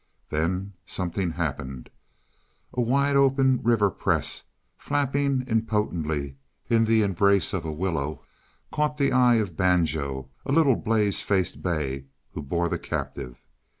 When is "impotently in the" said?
5.43-7.03